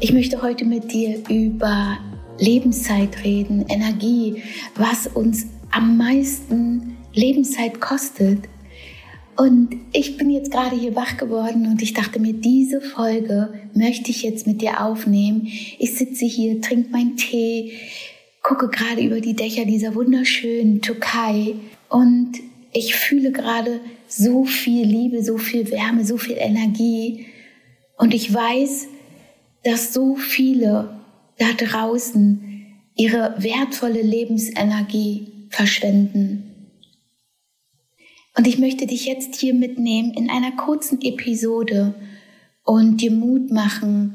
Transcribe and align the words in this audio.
Ich 0.00 0.12
möchte 0.12 0.42
heute 0.42 0.64
mit 0.64 0.92
dir 0.92 1.22
über 1.28 1.98
Lebenszeit 2.38 3.24
reden, 3.24 3.64
Energie, 3.68 4.42
was 4.74 5.06
uns 5.06 5.46
am 5.70 5.96
meisten 5.96 6.96
Lebenszeit 7.12 7.80
kostet. 7.80 8.40
Und 9.36 9.76
ich 9.92 10.16
bin 10.16 10.30
jetzt 10.30 10.50
gerade 10.50 10.76
hier 10.76 10.94
wach 10.94 11.16
geworden 11.16 11.66
und 11.66 11.82
ich 11.82 11.94
dachte 11.94 12.20
mir, 12.20 12.32
diese 12.32 12.80
Folge 12.80 13.52
möchte 13.74 14.10
ich 14.10 14.22
jetzt 14.22 14.46
mit 14.46 14.60
dir 14.62 14.84
aufnehmen. 14.84 15.48
Ich 15.78 15.94
sitze 15.96 16.26
hier, 16.26 16.60
trinke 16.60 16.90
meinen 16.90 17.16
Tee, 17.16 17.72
gucke 18.42 18.68
gerade 18.68 19.02
über 19.02 19.20
die 19.20 19.34
Dächer 19.34 19.64
dieser 19.64 19.94
wunderschönen 19.94 20.80
Türkei 20.80 21.54
und 21.88 22.32
ich 22.72 22.94
fühle 22.94 23.32
gerade 23.32 23.80
so 24.08 24.44
viel 24.44 24.86
Liebe, 24.86 25.22
so 25.22 25.38
viel 25.38 25.70
Wärme, 25.70 26.04
so 26.04 26.16
viel 26.18 26.36
Energie. 26.38 27.26
Und 27.96 28.14
ich 28.14 28.32
weiß, 28.32 28.88
dass 29.64 29.92
so 29.92 30.16
viele 30.16 31.00
da 31.38 31.52
draußen 31.52 32.66
ihre 32.94 33.34
wertvolle 33.38 34.02
Lebensenergie 34.02 35.32
verschwenden. 35.50 36.48
Und 38.36 38.46
ich 38.46 38.58
möchte 38.58 38.86
dich 38.86 39.06
jetzt 39.06 39.36
hier 39.36 39.54
mitnehmen 39.54 40.12
in 40.14 40.30
einer 40.30 40.52
kurzen 40.52 41.00
Episode 41.02 41.94
und 42.64 43.00
dir 43.00 43.10
Mut 43.10 43.50
machen, 43.50 44.14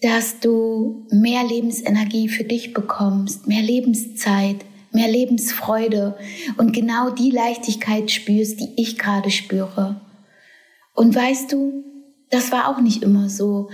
dass 0.00 0.40
du 0.40 1.06
mehr 1.10 1.44
Lebensenergie 1.44 2.28
für 2.28 2.44
dich 2.44 2.72
bekommst, 2.72 3.46
mehr 3.46 3.62
Lebenszeit, 3.62 4.64
mehr 4.92 5.10
Lebensfreude 5.10 6.16
und 6.56 6.72
genau 6.72 7.10
die 7.10 7.30
Leichtigkeit 7.30 8.10
spürst, 8.10 8.60
die 8.60 8.70
ich 8.76 8.96
gerade 8.96 9.30
spüre. 9.30 10.00
Und 10.94 11.14
weißt 11.14 11.52
du, 11.52 11.84
das 12.30 12.52
war 12.52 12.68
auch 12.68 12.80
nicht 12.80 13.02
immer 13.02 13.28
so. 13.28 13.68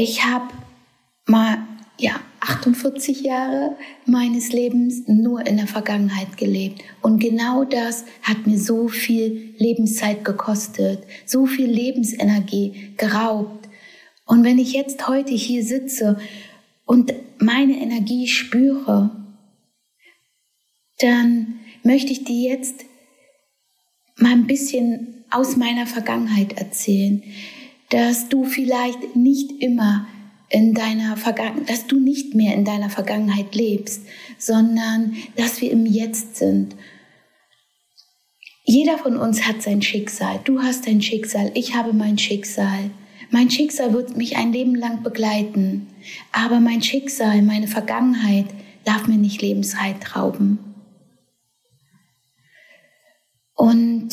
Ich 0.00 0.24
habe 0.24 0.54
mal 1.26 1.58
ja 1.98 2.20
48 2.38 3.22
Jahre 3.22 3.76
meines 4.06 4.52
Lebens 4.52 5.08
nur 5.08 5.44
in 5.44 5.56
der 5.56 5.66
Vergangenheit 5.66 6.36
gelebt 6.36 6.82
und 7.02 7.18
genau 7.18 7.64
das 7.64 8.04
hat 8.22 8.46
mir 8.46 8.60
so 8.60 8.86
viel 8.86 9.56
Lebenszeit 9.58 10.24
gekostet, 10.24 11.02
so 11.26 11.46
viel 11.46 11.66
Lebensenergie 11.66 12.92
geraubt. 12.96 13.68
Und 14.24 14.44
wenn 14.44 14.58
ich 14.58 14.72
jetzt 14.72 15.08
heute 15.08 15.34
hier 15.34 15.64
sitze 15.64 16.20
und 16.84 17.12
meine 17.38 17.80
Energie 17.80 18.28
spüre, 18.28 19.10
dann 21.00 21.58
möchte 21.82 22.12
ich 22.12 22.22
dir 22.22 22.50
jetzt 22.50 22.84
mal 24.14 24.30
ein 24.30 24.46
bisschen 24.46 25.24
aus 25.28 25.56
meiner 25.56 25.88
Vergangenheit 25.88 26.52
erzählen, 26.52 27.20
dass 27.90 28.28
du 28.28 28.44
vielleicht 28.44 29.16
nicht 29.16 29.62
immer 29.62 30.06
in 30.50 30.74
deiner 30.74 31.16
Vergangenheit, 31.16 31.68
dass 31.70 31.86
du 31.86 31.98
nicht 31.98 32.34
mehr 32.34 32.54
in 32.54 32.64
deiner 32.64 32.90
Vergangenheit 32.90 33.54
lebst, 33.54 34.02
sondern 34.38 35.16
dass 35.36 35.60
wir 35.60 35.70
im 35.70 35.86
Jetzt 35.86 36.36
sind. 36.36 36.74
Jeder 38.64 38.98
von 38.98 39.16
uns 39.16 39.46
hat 39.46 39.62
sein 39.62 39.80
Schicksal. 39.80 40.40
Du 40.44 40.60
hast 40.60 40.86
dein 40.86 41.00
Schicksal, 41.00 41.50
ich 41.54 41.74
habe 41.74 41.92
mein 41.92 42.18
Schicksal. 42.18 42.90
Mein 43.30 43.50
Schicksal 43.50 43.92
wird 43.92 44.16
mich 44.16 44.36
ein 44.36 44.52
Leben 44.52 44.74
lang 44.74 45.02
begleiten, 45.02 45.86
aber 46.32 46.60
mein 46.60 46.82
Schicksal, 46.82 47.42
meine 47.42 47.68
Vergangenheit 47.68 48.46
darf 48.84 49.06
mir 49.06 49.18
nicht 49.18 49.42
Lebenszeit 49.42 50.16
rauben. 50.16 50.58
Und 53.54 54.08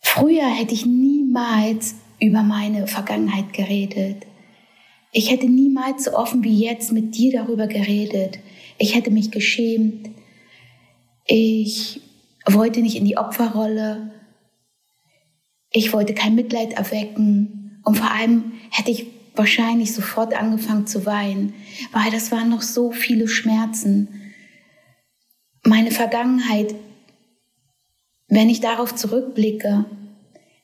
früher 0.00 0.46
hätte 0.46 0.74
ich 0.74 0.86
niemals 0.86 1.96
über 2.22 2.42
meine 2.42 2.86
Vergangenheit 2.86 3.52
geredet. 3.52 4.26
Ich 5.12 5.30
hätte 5.30 5.46
niemals 5.46 6.04
so 6.04 6.14
offen 6.14 6.42
wie 6.44 6.58
jetzt 6.58 6.92
mit 6.92 7.16
dir 7.16 7.32
darüber 7.32 7.66
geredet. 7.66 8.38
Ich 8.78 8.94
hätte 8.94 9.10
mich 9.10 9.30
geschämt. 9.30 10.08
Ich 11.26 12.00
wollte 12.46 12.80
nicht 12.80 12.96
in 12.96 13.04
die 13.04 13.18
Opferrolle. 13.18 14.12
Ich 15.70 15.92
wollte 15.92 16.14
kein 16.14 16.34
Mitleid 16.34 16.72
erwecken. 16.72 17.80
Und 17.84 17.98
vor 17.98 18.10
allem 18.10 18.52
hätte 18.70 18.90
ich 18.90 19.06
wahrscheinlich 19.34 19.92
sofort 19.92 20.34
angefangen 20.34 20.86
zu 20.86 21.04
weinen, 21.04 21.54
weil 21.92 22.10
das 22.10 22.30
waren 22.32 22.48
noch 22.48 22.62
so 22.62 22.92
viele 22.92 23.28
Schmerzen. 23.28 24.08
Meine 25.64 25.90
Vergangenheit 25.90 26.74
wenn 28.34 28.48
ich 28.48 28.60
darauf 28.60 28.94
zurückblicke, 28.94 29.84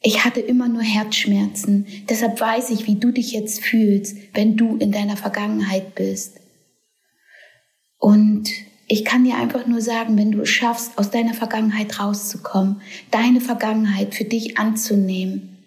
ich 0.00 0.24
hatte 0.24 0.40
immer 0.40 0.68
nur 0.68 0.82
Herzschmerzen. 0.82 1.86
Deshalb 2.08 2.40
weiß 2.40 2.70
ich, 2.70 2.86
wie 2.86 2.96
du 2.96 3.10
dich 3.10 3.32
jetzt 3.32 3.62
fühlst, 3.62 4.16
wenn 4.32 4.56
du 4.56 4.76
in 4.76 4.92
deiner 4.92 5.16
Vergangenheit 5.16 5.94
bist. 5.94 6.40
Und 7.98 8.48
ich 8.86 9.04
kann 9.04 9.24
dir 9.24 9.36
einfach 9.36 9.66
nur 9.66 9.80
sagen, 9.80 10.16
wenn 10.16 10.30
du 10.30 10.42
es 10.42 10.48
schaffst, 10.48 10.96
aus 10.96 11.10
deiner 11.10 11.34
Vergangenheit 11.34 12.00
rauszukommen, 12.00 12.80
deine 13.10 13.40
Vergangenheit 13.40 14.14
für 14.14 14.24
dich 14.24 14.56
anzunehmen, 14.56 15.58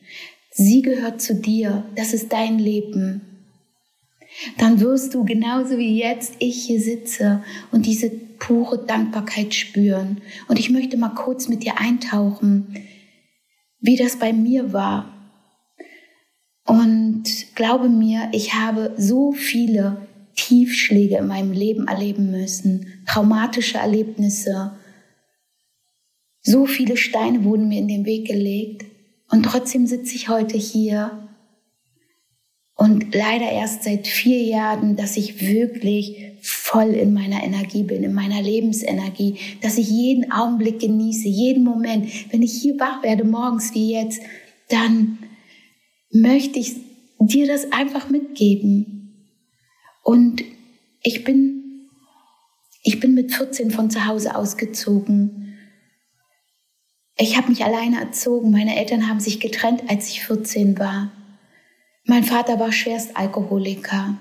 sie 0.49 0.81
gehört 0.81 1.21
zu 1.21 1.35
dir, 1.35 1.85
das 1.95 2.13
ist 2.13 2.31
dein 2.31 2.57
Leben, 2.57 3.21
dann 4.57 4.79
wirst 4.79 5.13
du 5.13 5.25
genauso 5.25 5.77
wie 5.77 5.99
jetzt 5.99 6.35
ich 6.39 6.65
hier 6.65 6.79
sitze 6.79 7.43
und 7.71 7.85
diese 7.85 8.09
pure 8.09 8.85
Dankbarkeit 8.85 9.53
spüren. 9.53 10.21
Und 10.47 10.57
ich 10.57 10.69
möchte 10.69 10.97
mal 10.97 11.09
kurz 11.09 11.49
mit 11.49 11.63
dir 11.63 11.77
eintauchen, 11.79 12.75
wie 13.81 13.97
das 13.97 14.17
bei 14.17 14.31
mir 14.31 14.71
war. 14.71 15.11
Und 16.65 17.23
glaube 17.55 17.89
mir, 17.89 18.29
ich 18.31 18.53
habe 18.53 18.93
so 18.97 19.33
viele 19.33 20.07
Tiefschläge 20.35 21.17
in 21.17 21.27
meinem 21.27 21.51
Leben 21.51 21.87
erleben 21.87 22.31
müssen, 22.31 23.03
traumatische 23.05 23.79
Erlebnisse. 23.79 24.77
So 26.41 26.65
viele 26.65 26.95
Steine 26.95 27.43
wurden 27.43 27.67
mir 27.67 27.79
in 27.79 27.87
den 27.87 28.05
Weg 28.05 28.27
gelegt. 28.27 28.85
Und 29.29 29.43
trotzdem 29.43 29.87
sitze 29.87 30.15
ich 30.15 30.29
heute 30.29 30.57
hier 30.57 31.29
und 32.81 33.13
leider 33.13 33.47
erst 33.51 33.83
seit 33.83 34.07
vier 34.07 34.41
Jahren, 34.41 34.95
dass 34.95 35.15
ich 35.15 35.39
wirklich 35.39 36.31
voll 36.41 36.95
in 36.95 37.13
meiner 37.13 37.43
Energie 37.43 37.83
bin, 37.83 38.03
in 38.03 38.15
meiner 38.15 38.41
Lebensenergie, 38.41 39.37
dass 39.61 39.77
ich 39.77 39.87
jeden 39.87 40.31
Augenblick 40.31 40.79
genieße, 40.79 41.27
jeden 41.27 41.63
Moment. 41.63 42.09
Wenn 42.33 42.41
ich 42.41 42.59
hier 42.59 42.79
wach 42.79 43.03
werde, 43.03 43.23
morgens 43.23 43.75
wie 43.75 43.93
jetzt, 43.93 44.23
dann 44.69 45.19
möchte 46.11 46.57
ich 46.57 46.73
dir 47.19 47.45
das 47.45 47.71
einfach 47.71 48.09
mitgeben. 48.09 49.27
Und 50.01 50.41
ich 51.03 51.23
bin, 51.23 51.87
ich 52.81 52.99
bin 52.99 53.13
mit 53.13 53.31
14 53.31 53.69
von 53.69 53.91
zu 53.91 54.07
Hause 54.07 54.35
ausgezogen. 54.35 55.55
Ich 57.15 57.37
habe 57.37 57.49
mich 57.49 57.63
alleine 57.63 57.99
erzogen. 57.99 58.49
Meine 58.49 58.75
Eltern 58.75 59.07
haben 59.07 59.19
sich 59.19 59.39
getrennt, 59.39 59.83
als 59.87 60.09
ich 60.09 60.25
14 60.25 60.79
war. 60.79 61.11
Mein 62.03 62.23
Vater 62.23 62.59
war 62.59 62.71
Schwerstalkoholiker. 62.71 64.17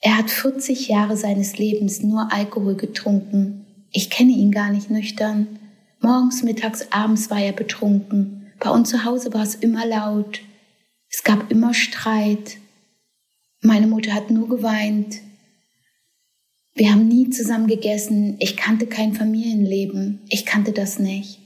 Er 0.00 0.16
hat 0.16 0.30
40 0.30 0.88
Jahre 0.88 1.16
seines 1.16 1.58
Lebens 1.58 2.02
nur 2.02 2.32
Alkohol 2.32 2.74
getrunken. 2.74 3.66
Ich 3.92 4.10
kenne 4.10 4.32
ihn 4.32 4.50
gar 4.50 4.70
nicht 4.70 4.90
nüchtern. 4.90 5.58
Morgens, 6.00 6.42
mittags, 6.42 6.90
abends 6.92 7.30
war 7.30 7.40
er 7.40 7.52
betrunken. 7.52 8.52
Bei 8.58 8.70
uns 8.70 8.90
zu 8.90 9.04
Hause 9.04 9.32
war 9.32 9.42
es 9.42 9.54
immer 9.54 9.86
laut. 9.86 10.40
Es 11.10 11.22
gab 11.22 11.50
immer 11.50 11.72
Streit. 11.72 12.58
Meine 13.60 13.86
Mutter 13.86 14.12
hat 14.12 14.30
nur 14.30 14.48
geweint. 14.48 15.20
Wir 16.74 16.92
haben 16.92 17.08
nie 17.08 17.30
zusammen 17.30 17.66
gegessen. 17.66 18.36
Ich 18.40 18.56
kannte 18.56 18.86
kein 18.86 19.14
Familienleben. 19.14 20.20
Ich 20.28 20.46
kannte 20.46 20.72
das 20.72 20.98
nicht. 20.98 21.40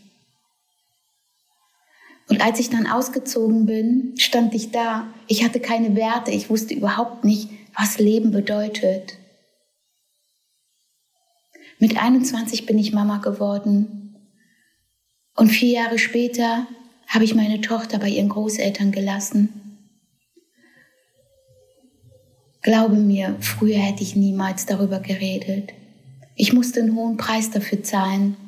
Und 2.32 2.40
als 2.40 2.58
ich 2.61 2.70
dann 2.70 2.87
ausgezogen 2.87 3.67
bin, 3.67 4.14
stand 4.17 4.55
ich 4.55 4.70
da. 4.70 5.06
Ich 5.26 5.44
hatte 5.44 5.61
keine 5.61 5.96
Werte. 5.96 6.31
Ich 6.31 6.49
wusste 6.49 6.73
überhaupt 6.73 7.25
nicht, 7.25 7.50
was 7.79 7.99
Leben 7.99 8.31
bedeutet. 8.31 9.19
Mit 11.79 12.02
21 12.02 12.64
bin 12.64 12.79
ich 12.79 12.94
Mama 12.94 13.19
geworden. 13.19 14.17
Und 15.37 15.50
vier 15.50 15.82
Jahre 15.82 15.99
später 15.99 16.67
habe 17.06 17.25
ich 17.25 17.34
meine 17.34 17.61
Tochter 17.61 17.99
bei 17.99 18.08
ihren 18.08 18.31
Großeltern 18.31 18.93
gelassen. 18.93 19.50
Glaube 22.62 22.96
mir, 22.96 23.37
früher 23.40 23.76
hätte 23.76 24.02
ich 24.02 24.17
niemals 24.17 24.64
darüber 24.64 25.00
geredet. 25.00 25.75
Ich 26.35 26.55
musste 26.55 26.81
einen 26.81 26.96
hohen 26.96 27.19
Preis 27.19 27.50
dafür 27.50 27.82
zahlen. 27.82 28.38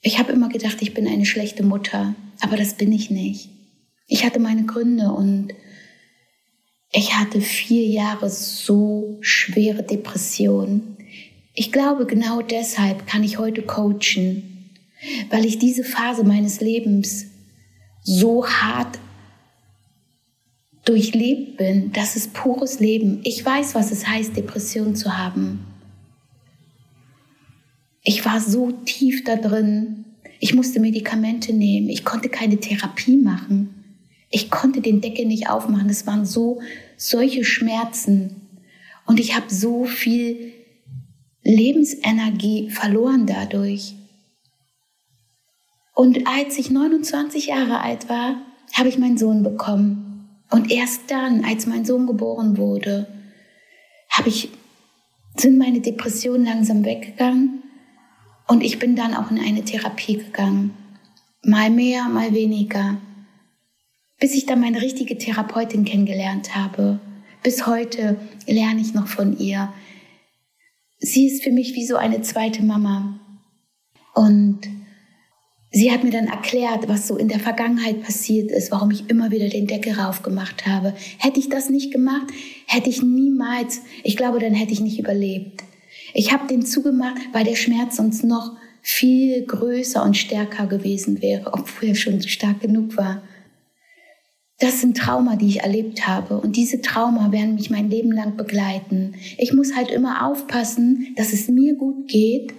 Ich 0.00 0.20
habe 0.20 0.30
immer 0.30 0.48
gedacht, 0.48 0.76
ich 0.80 0.94
bin 0.94 1.08
eine 1.08 1.26
schlechte 1.26 1.64
Mutter. 1.64 2.14
Aber 2.42 2.56
das 2.56 2.74
bin 2.74 2.92
ich 2.92 3.10
nicht. 3.10 3.48
Ich 4.08 4.24
hatte 4.24 4.40
meine 4.40 4.64
Gründe 4.64 5.10
und 5.12 5.54
ich 6.92 7.14
hatte 7.14 7.40
vier 7.40 7.86
Jahre 7.86 8.28
so 8.28 9.16
schwere 9.22 9.82
Depressionen. 9.82 10.98
Ich 11.54 11.72
glaube, 11.72 12.04
genau 12.04 12.42
deshalb 12.42 13.06
kann 13.06 13.22
ich 13.22 13.38
heute 13.38 13.62
coachen, 13.62 14.70
weil 15.30 15.46
ich 15.46 15.58
diese 15.58 15.84
Phase 15.84 16.24
meines 16.24 16.60
Lebens 16.60 17.26
so 18.02 18.46
hart 18.46 18.98
durchlebt 20.84 21.56
bin. 21.58 21.92
Das 21.92 22.16
ist 22.16 22.34
pures 22.34 22.80
Leben. 22.80 23.20
Ich 23.22 23.44
weiß, 23.44 23.74
was 23.74 23.92
es 23.92 24.06
heißt, 24.06 24.36
Depression 24.36 24.96
zu 24.96 25.16
haben. 25.16 25.64
Ich 28.02 28.24
war 28.24 28.40
so 28.40 28.72
tief 28.84 29.22
da 29.24 29.36
drin. 29.36 30.04
Ich 30.44 30.54
musste 30.54 30.80
Medikamente 30.80 31.52
nehmen. 31.52 31.88
Ich 31.88 32.04
konnte 32.04 32.28
keine 32.28 32.56
Therapie 32.56 33.16
machen. 33.16 34.02
Ich 34.28 34.50
konnte 34.50 34.80
den 34.80 35.00
Deckel 35.00 35.26
nicht 35.26 35.48
aufmachen. 35.48 35.88
Es 35.88 36.04
waren 36.08 36.26
so 36.26 36.60
solche 36.96 37.44
Schmerzen. 37.44 38.48
Und 39.06 39.20
ich 39.20 39.36
habe 39.36 39.54
so 39.54 39.84
viel 39.84 40.52
Lebensenergie 41.44 42.70
verloren 42.70 43.24
dadurch. 43.24 43.94
Und 45.94 46.26
als 46.26 46.58
ich 46.58 46.72
29 46.72 47.46
Jahre 47.46 47.80
alt 47.80 48.08
war, 48.08 48.42
habe 48.72 48.88
ich 48.88 48.98
meinen 48.98 49.18
Sohn 49.18 49.44
bekommen. 49.44 50.42
Und 50.50 50.72
erst 50.72 51.02
dann, 51.08 51.44
als 51.44 51.68
mein 51.68 51.84
Sohn 51.84 52.08
geboren 52.08 52.56
wurde, 52.56 53.06
habe 54.10 54.28
ich, 54.28 54.48
sind 55.36 55.56
meine 55.56 55.80
Depressionen 55.80 56.46
langsam 56.46 56.84
weggegangen 56.84 57.61
und 58.52 58.62
ich 58.62 58.78
bin 58.78 58.96
dann 58.96 59.14
auch 59.14 59.30
in 59.30 59.38
eine 59.38 59.64
Therapie 59.64 60.18
gegangen. 60.18 60.74
Mal 61.42 61.70
mehr, 61.70 62.04
mal 62.10 62.34
weniger. 62.34 62.98
Bis 64.20 64.34
ich 64.34 64.44
dann 64.44 64.60
meine 64.60 64.82
richtige 64.82 65.16
Therapeutin 65.16 65.86
kennengelernt 65.86 66.54
habe. 66.54 67.00
Bis 67.42 67.66
heute 67.66 68.18
lerne 68.46 68.82
ich 68.82 68.92
noch 68.92 69.06
von 69.06 69.38
ihr. 69.38 69.72
Sie 70.98 71.28
ist 71.28 71.42
für 71.42 71.50
mich 71.50 71.74
wie 71.74 71.86
so 71.86 71.96
eine 71.96 72.20
zweite 72.20 72.62
Mama. 72.62 73.18
Und 74.14 74.60
sie 75.70 75.90
hat 75.90 76.04
mir 76.04 76.10
dann 76.10 76.26
erklärt, 76.26 76.88
was 76.88 77.08
so 77.08 77.16
in 77.16 77.28
der 77.28 77.40
Vergangenheit 77.40 78.02
passiert 78.02 78.50
ist, 78.50 78.70
warum 78.70 78.90
ich 78.90 79.08
immer 79.08 79.30
wieder 79.30 79.48
den 79.48 79.66
Deckel 79.66 79.94
raufgemacht 79.94 80.66
habe. 80.66 80.92
Hätte 81.16 81.40
ich 81.40 81.48
das 81.48 81.70
nicht 81.70 81.90
gemacht, 81.90 82.26
hätte 82.66 82.90
ich 82.90 83.02
niemals, 83.02 83.80
ich 84.04 84.18
glaube, 84.18 84.40
dann 84.40 84.52
hätte 84.52 84.74
ich 84.74 84.82
nicht 84.82 84.98
überlebt. 84.98 85.64
Ich 86.14 86.32
habe 86.32 86.46
den 86.46 86.64
zugemacht, 86.64 87.20
weil 87.32 87.44
der 87.44 87.56
Schmerz 87.56 87.96
sonst 87.96 88.24
noch 88.24 88.52
viel 88.82 89.44
größer 89.46 90.02
und 90.02 90.16
stärker 90.16 90.66
gewesen 90.66 91.22
wäre, 91.22 91.52
obwohl 91.52 91.90
er 91.90 91.94
schon 91.94 92.20
stark 92.22 92.60
genug 92.60 92.96
war. 92.96 93.22
Das 94.58 94.80
sind 94.80 94.96
Trauma, 94.96 95.36
die 95.36 95.48
ich 95.48 95.60
erlebt 95.60 96.06
habe. 96.06 96.40
Und 96.40 96.56
diese 96.56 96.80
Trauma 96.80 97.32
werden 97.32 97.56
mich 97.56 97.70
mein 97.70 97.90
Leben 97.90 98.12
lang 98.12 98.36
begleiten. 98.36 99.14
Ich 99.38 99.52
muss 99.52 99.74
halt 99.74 99.90
immer 99.90 100.26
aufpassen, 100.26 101.14
dass 101.16 101.32
es 101.32 101.48
mir 101.48 101.74
gut 101.74 102.08
geht. 102.08 102.54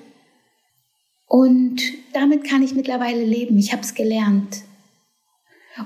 Und 1.28 1.82
damit 2.14 2.44
kann 2.44 2.62
ich 2.62 2.76
mittlerweile 2.76 3.24
leben. 3.24 3.58
Ich 3.58 3.72
habe 3.72 3.84
es 3.84 3.96
gelernt. 3.96 4.64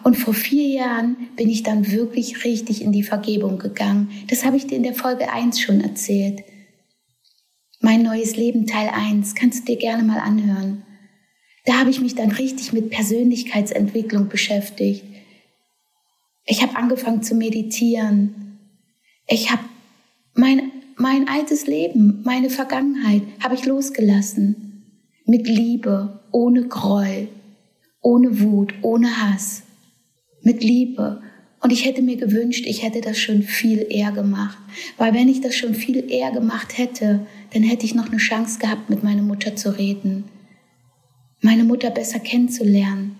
Und 0.04 0.16
vor 0.16 0.34
vier 0.34 0.68
Jahren 0.68 1.16
bin 1.36 1.50
ich 1.50 1.64
dann 1.64 1.92
wirklich 1.92 2.44
richtig 2.44 2.82
in 2.82 2.92
die 2.92 3.04
Vergebung 3.04 3.58
gegangen. 3.58 4.10
Das 4.28 4.44
habe 4.44 4.58
ich 4.58 4.68
dir 4.68 4.76
in 4.76 4.84
der 4.84 4.96
Folge 4.96 5.32
1 5.32 5.60
schon 5.60 5.82
erzählt. 5.82 6.44
Mein 7.80 8.02
neues 8.02 8.36
Leben 8.36 8.66
Teil 8.66 8.90
1 8.90 9.36
kannst 9.36 9.62
du 9.62 9.74
dir 9.74 9.78
gerne 9.78 10.04
mal 10.04 10.20
anhören. 10.20 10.84
Da 11.66 11.80
habe 11.80 11.90
ich 11.90 12.02
mich 12.02 12.16
dann 12.16 12.32
richtig 12.32 12.74
mit 12.74 12.90
Persönlichkeitsentwicklung 12.90 14.30
beschäftigt. 14.30 15.04
Ich 16.46 16.62
habe 16.62 16.76
angefangen 16.76 17.22
zu 17.22 17.36
meditieren. 17.36 18.58
Ich 19.28 19.52
habe 19.52 19.64
mein, 20.34 20.72
mein 20.96 21.28
altes 21.28 21.68
Leben, 21.68 22.22
meine 22.24 22.50
Vergangenheit, 22.50 23.24
habe 23.44 23.56
ich 23.56 23.66
losgelassen. 23.66 25.04
Mit 25.26 25.48
Liebe, 25.48 26.22
ohne 26.32 26.68
Groll, 26.68 27.28
ohne 28.02 28.40
Wut, 28.40 28.74
ohne 28.82 29.22
Hass. 29.22 29.64
Mit 30.42 30.64
Liebe. 30.64 31.22
Und 31.68 31.74
ich 31.74 31.84
hätte 31.84 32.02
mir 32.02 32.16
gewünscht, 32.16 32.64
ich 32.66 32.82
hätte 32.82 33.02
das 33.02 33.20
schon 33.20 33.44
viel 33.44 33.86
eher 33.90 34.14
gemacht. 34.14 34.58
Weil 34.96 35.14
wenn 35.14 35.28
ich 35.28 35.42
das 35.42 35.54
schon 35.54 35.76
viel 35.76 36.10
eher 36.10 36.32
gemacht 36.32 36.78
hätte, 36.78 37.28
dann 37.52 37.62
hätte 37.62 37.86
ich 37.86 37.94
noch 37.94 38.08
eine 38.08 38.20
Chance 38.20 38.60
gehabt, 38.60 38.90
mit 38.90 39.04
meiner 39.04 39.22
Mutter 39.22 39.54
zu 39.58 39.78
reden. 39.78 40.24
Meine 41.42 41.66
Mutter 41.66 41.90
besser 41.90 42.20
kennenzulernen. 42.20 43.20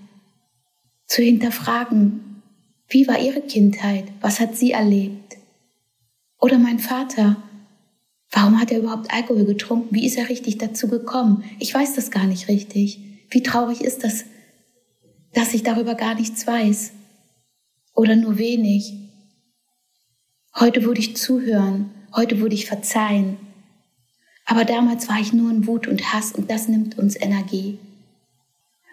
Zu 1.08 1.24
hinterfragen, 1.24 2.42
wie 2.88 3.06
war 3.10 3.20
ihre 3.20 3.42
Kindheit? 3.42 4.06
Was 4.22 4.40
hat 4.40 4.56
sie 4.56 4.72
erlebt? 4.72 5.36
Oder 6.40 6.58
mein 6.58 6.80
Vater. 6.80 7.44
Warum 8.32 8.62
hat 8.62 8.72
er 8.72 8.80
überhaupt 8.80 9.14
Alkohol 9.14 9.44
getrunken? 9.44 9.94
Wie 9.94 10.06
ist 10.06 10.18
er 10.18 10.30
richtig 10.30 10.58
dazu 10.58 10.88
gekommen? 10.88 11.44
Ich 11.60 11.74
weiß 11.74 11.96
das 11.96 12.12
gar 12.12 12.28
nicht 12.28 12.48
richtig. 12.48 13.02
Wie 13.30 13.44
traurig 13.44 13.82
ist 13.82 14.06
das, 14.06 14.24
dass 15.34 15.54
ich 15.54 15.64
darüber 15.64 15.96
gar 15.96 16.16
nichts 16.16 16.48
weiß? 16.48 16.94
Oder 17.98 18.16
nur 18.16 18.38
wenig? 18.38 18.94
Heute 20.56 20.84
würde 20.84 21.00
ich 21.00 21.18
zuhören, 21.18 21.90
heute 22.16 22.40
würde 22.40 22.54
ich 22.54 22.68
verzeihen. 22.68 23.38
Aber 24.46 24.66
damals 24.66 25.10
war 25.10 25.20
ich 25.20 25.34
nur 25.34 25.50
in 25.50 25.66
Wut 25.66 25.88
und 25.88 26.14
Hass 26.14 26.32
und 26.32 26.52
das 26.52 26.68
nimmt 26.68 27.00
uns 27.00 27.20
Energie. 27.20 27.80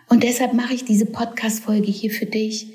Und 0.09 0.23
deshalb 0.23 0.55
mache 0.55 0.73
ich 0.73 0.87
diese 0.87 1.05
Podcast-Folge 1.05 1.93
hier 1.93 2.11
für 2.11 2.25
dich, 2.25 2.69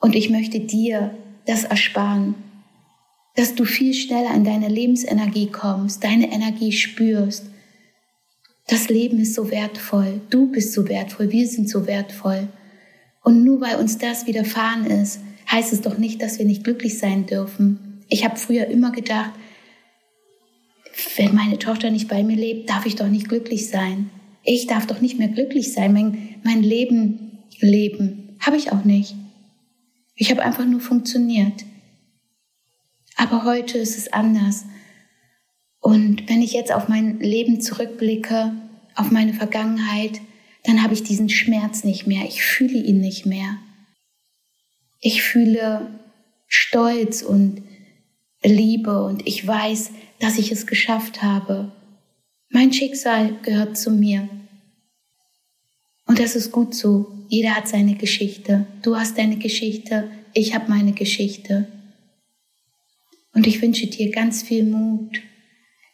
und 0.00 0.14
ich 0.14 0.30
möchte 0.30 0.60
dir 0.60 1.14
das 1.44 1.64
ersparen, 1.64 2.34
dass 3.34 3.54
du 3.54 3.66
viel 3.66 3.92
schneller 3.92 4.34
in 4.34 4.44
deine 4.44 4.68
Lebensenergie 4.68 5.48
kommst, 5.48 6.02
deine 6.02 6.32
Energie 6.32 6.72
spürst. 6.72 7.44
Das 8.68 8.88
Leben 8.88 9.18
ist 9.20 9.34
so 9.34 9.50
wertvoll, 9.50 10.22
du 10.30 10.50
bist 10.50 10.72
so 10.72 10.88
wertvoll, 10.88 11.30
wir 11.30 11.46
sind 11.46 11.68
so 11.68 11.86
wertvoll. 11.86 12.48
Und 13.22 13.44
nur 13.44 13.60
weil 13.60 13.76
uns 13.76 13.98
das 13.98 14.26
widerfahren 14.26 14.86
ist, 14.86 15.20
heißt 15.50 15.72
es 15.72 15.80
doch 15.80 15.98
nicht, 15.98 16.22
dass 16.22 16.38
wir 16.38 16.46
nicht 16.46 16.64
glücklich 16.64 16.98
sein 16.98 17.26
dürfen. 17.26 18.02
Ich 18.08 18.24
habe 18.24 18.36
früher 18.36 18.66
immer 18.66 18.92
gedacht, 18.92 19.32
wenn 21.16 21.34
meine 21.34 21.58
Tochter 21.58 21.90
nicht 21.90 22.08
bei 22.08 22.22
mir 22.22 22.36
lebt, 22.36 22.70
darf 22.70 22.86
ich 22.86 22.96
doch 22.96 23.08
nicht 23.08 23.28
glücklich 23.28 23.68
sein. 23.68 24.10
Ich 24.44 24.66
darf 24.66 24.86
doch 24.86 25.00
nicht 25.00 25.18
mehr 25.18 25.28
glücklich 25.28 25.72
sein, 25.72 25.92
mein, 25.92 26.36
mein 26.44 26.62
Leben 26.62 27.42
leben. 27.60 28.36
Habe 28.40 28.56
ich 28.56 28.72
auch 28.72 28.84
nicht. 28.84 29.14
Ich 30.14 30.30
habe 30.30 30.42
einfach 30.42 30.64
nur 30.64 30.80
funktioniert. 30.80 31.64
Aber 33.16 33.44
heute 33.44 33.78
ist 33.78 33.98
es 33.98 34.12
anders. 34.12 34.64
Und 35.80 36.28
wenn 36.28 36.42
ich 36.42 36.52
jetzt 36.52 36.72
auf 36.72 36.88
mein 36.88 37.20
Leben 37.20 37.60
zurückblicke, 37.60 38.52
auf 38.94 39.10
meine 39.10 39.34
Vergangenheit, 39.34 40.20
dann 40.64 40.82
habe 40.82 40.94
ich 40.94 41.02
diesen 41.02 41.28
Schmerz 41.28 41.84
nicht 41.84 42.06
mehr. 42.06 42.24
Ich 42.26 42.42
fühle 42.42 42.78
ihn 42.78 43.00
nicht 43.00 43.26
mehr. 43.26 43.58
Ich 45.00 45.22
fühle 45.22 46.00
Stolz 46.46 47.22
und 47.22 47.62
Liebe 48.42 49.04
und 49.04 49.26
ich 49.26 49.46
weiß, 49.46 49.90
dass 50.20 50.38
ich 50.38 50.52
es 50.52 50.66
geschafft 50.66 51.22
habe. 51.22 51.72
Mein 52.48 52.72
Schicksal 52.72 53.36
gehört 53.42 53.76
zu 53.76 53.90
mir. 53.90 54.28
Und 56.06 56.18
das 56.20 56.36
ist 56.36 56.52
gut 56.52 56.74
so. 56.74 57.12
Jeder 57.28 57.56
hat 57.56 57.66
seine 57.66 57.96
Geschichte. 57.96 58.66
Du 58.82 58.96
hast 58.96 59.18
deine 59.18 59.36
Geschichte, 59.36 60.08
ich 60.32 60.54
habe 60.54 60.70
meine 60.70 60.92
Geschichte. 60.92 61.66
Und 63.34 63.46
ich 63.46 63.60
wünsche 63.60 63.88
dir 63.88 64.10
ganz 64.12 64.42
viel 64.42 64.64
Mut, 64.64 65.20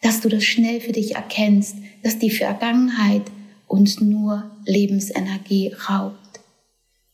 dass 0.02 0.20
du 0.20 0.28
das 0.28 0.44
schnell 0.44 0.80
für 0.80 0.92
dich 0.92 1.16
erkennst, 1.16 1.76
dass 2.02 2.18
die 2.18 2.30
Vergangenheit 2.30 3.22
uns 3.66 4.00
nur 4.00 4.50
Lebensenergie 4.66 5.72
raubt. 5.88 6.40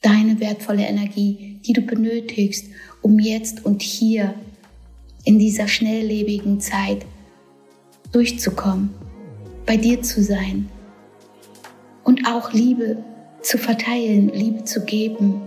Deine 0.03 0.41
wertvolle 0.41 0.87
Energie, 0.87 1.48
die 1.69 1.75
du 1.75 1.83
benötigst, 1.83 2.67
um 3.03 3.19
jetzt 3.19 3.65
und 3.65 3.83
hier 3.83 4.35
in 5.25 5.39
dieser 5.39 5.69
schnelllebigen 5.69 6.61
Zeit 6.61 7.05
durchzukommen, 8.11 8.91
bei 9.67 9.77
dir 9.77 10.03
zu 10.03 10.23
sein 10.23 10.71
und 12.05 12.27
auch 12.27 12.55
Liebe 12.55 13.05
zu 13.43 13.59
verteilen, 13.59 14.31
Liebe 14.31 14.65
zu 14.65 14.85
geben. 14.85 15.43